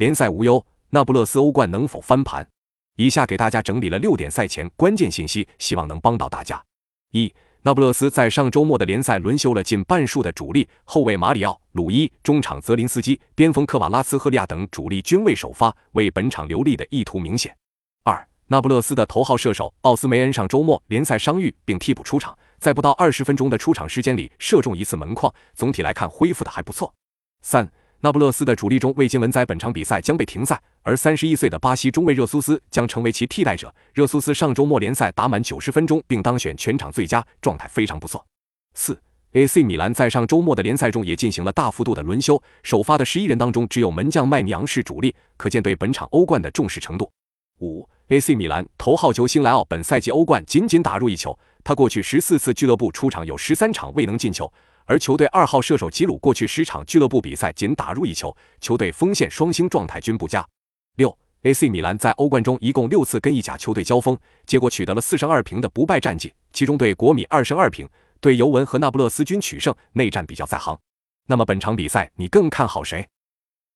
[0.00, 2.48] 联赛无忧，那不勒斯欧冠能否翻盘？
[2.96, 6.58] 以下给大家整理了六点赛前关键信息，希望能帮到大家。
[7.10, 7.30] 一、
[7.60, 17.54] 那不勒斯在上周末的联赛轮休了近半数的主力后卫马里奥·鲁伊，中场泽林斯基、边锋科瓦拉斯赫利亚等主力均未首发，为本场留力的意图明显。
[18.04, 26.90] 二、那不勒斯的头号射手奥斯梅恩上周末联赛伤愈并替补出场，在不到二十分钟的出场时间里射中一次门框，总体来看恢复的还不错。
[27.42, 27.70] 三。
[28.02, 33.72] 那不勒斯的主力中卫金文在本场比赛将被停赛，而三十一岁的巴西中卫热苏斯将成为其替代者。
[33.92, 38.24] 热苏斯上周末联赛打满九十分钟，并当选全场最佳，状态非常不错。
[38.72, 38.98] 四
[39.32, 47.10] ，AC 米兰在上周末的联赛中也进行了大幅度的轮休，首发的十一人当中只有门将麦尼昂是主力，可见对本场欧冠的重视程度。
[47.58, 54.50] 五，AC 米兰头号球星莱奥本赛季欧冠仅仅打入一球，他过去十四次俱乐部出场有十三场未能进球。
[54.90, 60.44] 而球队二号射手吉鲁过去十场俱乐部比赛仅打入一球，球队锋线双星状态均不佳。
[60.96, 67.88] 六，AC 米兰在欧冠中一共六次跟意甲球队交锋，结果取得了四胜二平的不败战绩，其中对国米二胜二平，
[68.20, 70.76] 对尤文和那不勒斯均取胜，内战比较在行。
[71.28, 73.06] 那么本场比赛你更看好谁？